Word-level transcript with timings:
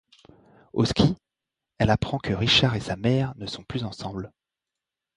Au 0.73 0.83
ski, 0.83 1.13
elle 1.77 1.91
apprend 1.91 2.17
que 2.17 2.33
Richard 2.33 2.75
et 2.75 2.79
sa 2.79 2.95
mère 2.95 3.33
ne 3.35 3.45
sont 3.45 3.63
plus 3.63 3.83
ensemble. 3.83 4.31